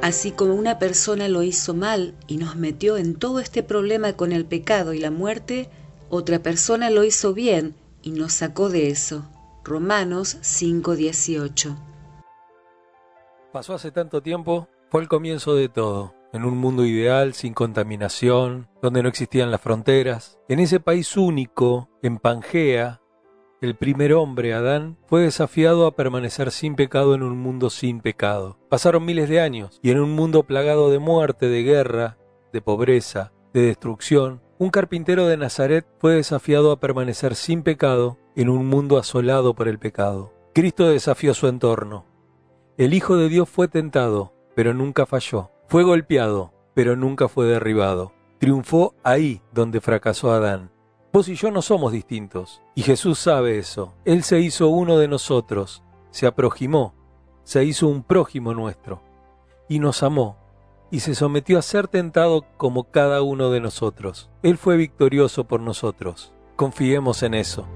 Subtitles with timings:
[0.00, 4.32] Así como una persona lo hizo mal y nos metió en todo este problema con
[4.32, 5.68] el pecado y la muerte,
[6.08, 9.24] otra persona lo hizo bien y nos sacó de eso.
[9.64, 11.76] Romanos 5:18
[13.52, 18.68] Pasó hace tanto tiempo, fue el comienzo de todo en un mundo ideal, sin contaminación,
[18.82, 20.38] donde no existían las fronteras.
[20.48, 23.00] En ese país único, en Pangea,
[23.60, 28.56] el primer hombre, Adán, fue desafiado a permanecer sin pecado en un mundo sin pecado.
[28.68, 32.18] Pasaron miles de años, y en un mundo plagado de muerte, de guerra,
[32.52, 38.48] de pobreza, de destrucción, un carpintero de Nazaret fue desafiado a permanecer sin pecado en
[38.48, 40.32] un mundo asolado por el pecado.
[40.54, 42.06] Cristo desafió su entorno.
[42.76, 45.50] El Hijo de Dios fue tentado, pero nunca falló.
[45.68, 48.12] Fue golpeado, pero nunca fue derribado.
[48.38, 50.70] Triunfó ahí donde fracasó Adán.
[51.26, 53.94] Y yo no somos distintos, y Jesús sabe eso.
[54.04, 55.82] Él se hizo uno de nosotros,
[56.12, 56.94] se aproximó,
[57.42, 59.02] se hizo un prójimo nuestro,
[59.68, 60.36] y nos amó,
[60.92, 64.30] y se sometió a ser tentado como cada uno de nosotros.
[64.44, 66.32] Él fue victorioso por nosotros.
[66.54, 67.66] Confiemos en eso.